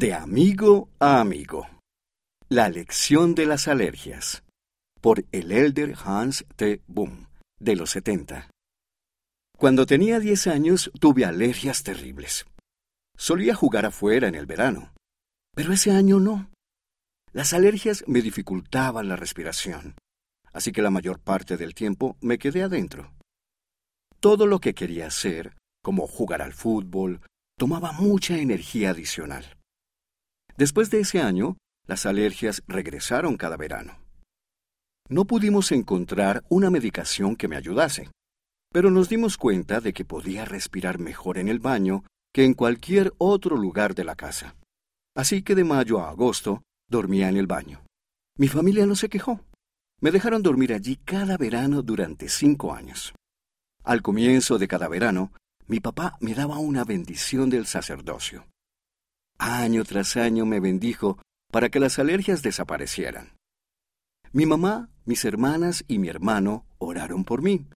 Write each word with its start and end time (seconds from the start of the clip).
De 0.00 0.14
amigo 0.14 0.88
a 0.98 1.20
amigo. 1.20 1.68
La 2.48 2.70
lección 2.70 3.34
de 3.34 3.44
las 3.44 3.68
alergias. 3.68 4.42
Por 5.02 5.26
el 5.30 5.52
elder 5.52 5.94
Hans 6.02 6.46
T. 6.56 6.80
Boom, 6.86 7.28
de 7.58 7.76
los 7.76 7.90
70. 7.90 8.48
Cuando 9.58 9.84
tenía 9.84 10.18
10 10.18 10.46
años 10.46 10.90
tuve 10.98 11.26
alergias 11.26 11.82
terribles. 11.82 12.46
Solía 13.14 13.54
jugar 13.54 13.84
afuera 13.84 14.26
en 14.26 14.36
el 14.36 14.46
verano, 14.46 14.94
pero 15.54 15.74
ese 15.74 15.90
año 15.90 16.18
no. 16.18 16.50
Las 17.34 17.52
alergias 17.52 18.02
me 18.06 18.22
dificultaban 18.22 19.06
la 19.06 19.16
respiración, 19.16 19.96
así 20.54 20.72
que 20.72 20.80
la 20.80 20.88
mayor 20.88 21.20
parte 21.20 21.58
del 21.58 21.74
tiempo 21.74 22.16
me 22.22 22.38
quedé 22.38 22.62
adentro. 22.62 23.12
Todo 24.18 24.46
lo 24.46 24.60
que 24.60 24.72
quería 24.72 25.08
hacer, 25.08 25.58
como 25.82 26.06
jugar 26.06 26.40
al 26.40 26.54
fútbol, 26.54 27.20
tomaba 27.58 27.92
mucha 27.92 28.38
energía 28.38 28.92
adicional. 28.92 29.59
Después 30.60 30.90
de 30.90 31.00
ese 31.00 31.22
año, 31.22 31.56
las 31.86 32.04
alergias 32.04 32.62
regresaron 32.68 33.38
cada 33.38 33.56
verano. 33.56 33.96
No 35.08 35.24
pudimos 35.24 35.72
encontrar 35.72 36.44
una 36.50 36.68
medicación 36.68 37.34
que 37.34 37.48
me 37.48 37.56
ayudase, 37.56 38.10
pero 38.70 38.90
nos 38.90 39.08
dimos 39.08 39.38
cuenta 39.38 39.80
de 39.80 39.94
que 39.94 40.04
podía 40.04 40.44
respirar 40.44 40.98
mejor 40.98 41.38
en 41.38 41.48
el 41.48 41.60
baño 41.60 42.04
que 42.30 42.44
en 42.44 42.52
cualquier 42.52 43.14
otro 43.16 43.56
lugar 43.56 43.94
de 43.94 44.04
la 44.04 44.16
casa. 44.16 44.54
Así 45.16 45.40
que 45.40 45.54
de 45.54 45.64
mayo 45.64 45.98
a 45.98 46.10
agosto 46.10 46.60
dormía 46.90 47.30
en 47.30 47.38
el 47.38 47.46
baño. 47.46 47.82
Mi 48.36 48.48
familia 48.48 48.84
no 48.84 48.96
se 48.96 49.08
quejó. 49.08 49.40
Me 50.02 50.10
dejaron 50.10 50.42
dormir 50.42 50.74
allí 50.74 50.96
cada 50.96 51.38
verano 51.38 51.80
durante 51.80 52.28
cinco 52.28 52.74
años. 52.74 53.14
Al 53.82 54.02
comienzo 54.02 54.58
de 54.58 54.68
cada 54.68 54.88
verano, 54.88 55.32
mi 55.66 55.80
papá 55.80 56.18
me 56.20 56.34
daba 56.34 56.58
una 56.58 56.84
bendición 56.84 57.48
del 57.48 57.64
sacerdocio. 57.64 58.44
Año 59.60 59.84
tras 59.84 60.16
año 60.16 60.46
me 60.46 60.58
bendijo 60.58 61.18
para 61.52 61.68
que 61.68 61.80
las 61.80 61.98
alergias 61.98 62.40
desaparecieran. 62.40 63.36
Mi 64.32 64.46
mamá, 64.46 64.88
mis 65.04 65.26
hermanas 65.26 65.84
y 65.86 65.98
mi 65.98 66.08
hermano 66.08 66.64
oraron 66.78 67.24
por 67.24 67.42
mí, 67.42 67.66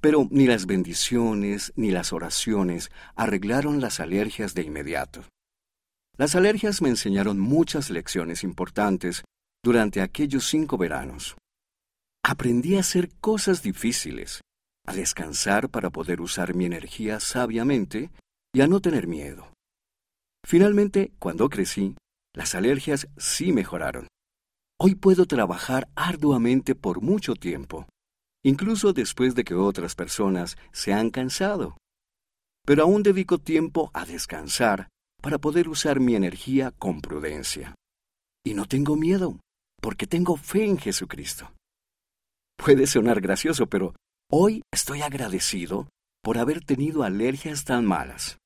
pero 0.00 0.26
ni 0.30 0.46
las 0.46 0.64
bendiciones 0.64 1.74
ni 1.76 1.90
las 1.90 2.14
oraciones 2.14 2.90
arreglaron 3.14 3.82
las 3.82 4.00
alergias 4.00 4.54
de 4.54 4.62
inmediato. 4.62 5.22
Las 6.16 6.34
alergias 6.34 6.80
me 6.80 6.88
enseñaron 6.88 7.38
muchas 7.38 7.90
lecciones 7.90 8.42
importantes 8.42 9.22
durante 9.62 10.00
aquellos 10.00 10.46
cinco 10.46 10.78
veranos. 10.78 11.36
Aprendí 12.24 12.76
a 12.76 12.80
hacer 12.80 13.10
cosas 13.20 13.62
difíciles, 13.62 14.40
a 14.86 14.94
descansar 14.94 15.68
para 15.68 15.90
poder 15.90 16.22
usar 16.22 16.54
mi 16.54 16.64
energía 16.64 17.20
sabiamente 17.20 18.10
y 18.54 18.62
a 18.62 18.66
no 18.66 18.80
tener 18.80 19.06
miedo. 19.06 19.52
Finalmente, 20.48 21.12
cuando 21.18 21.50
crecí, 21.50 21.94
las 22.34 22.54
alergias 22.54 23.06
sí 23.18 23.52
mejoraron. 23.52 24.08
Hoy 24.80 24.94
puedo 24.94 25.26
trabajar 25.26 25.90
arduamente 25.94 26.74
por 26.74 27.02
mucho 27.02 27.34
tiempo, 27.34 27.86
incluso 28.42 28.94
después 28.94 29.34
de 29.34 29.44
que 29.44 29.54
otras 29.54 29.94
personas 29.94 30.56
se 30.72 30.94
han 30.94 31.10
cansado. 31.10 31.76
Pero 32.64 32.84
aún 32.84 33.02
dedico 33.02 33.36
tiempo 33.36 33.90
a 33.92 34.06
descansar 34.06 34.88
para 35.20 35.36
poder 35.36 35.68
usar 35.68 36.00
mi 36.00 36.14
energía 36.14 36.70
con 36.70 37.02
prudencia. 37.02 37.74
Y 38.42 38.54
no 38.54 38.64
tengo 38.64 38.96
miedo, 38.96 39.40
porque 39.82 40.06
tengo 40.06 40.38
fe 40.38 40.64
en 40.64 40.78
Jesucristo. 40.78 41.52
Puede 42.56 42.86
sonar 42.86 43.20
gracioso, 43.20 43.66
pero 43.66 43.94
hoy 44.32 44.62
estoy 44.72 45.02
agradecido 45.02 45.90
por 46.22 46.38
haber 46.38 46.64
tenido 46.64 47.02
alergias 47.02 47.64
tan 47.64 47.84
malas 47.84 48.38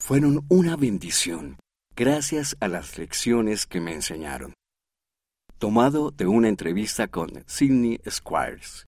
fueron 0.00 0.44
una 0.48 0.76
bendición 0.76 1.58
gracias 1.96 2.56
a 2.60 2.68
las 2.68 2.96
lecciones 2.98 3.66
que 3.66 3.80
me 3.80 3.92
enseñaron. 3.92 4.54
Tomado 5.58 6.12
de 6.12 6.26
una 6.26 6.48
entrevista 6.48 7.08
con 7.08 7.44
Sidney 7.46 8.00
Squires. 8.08 8.76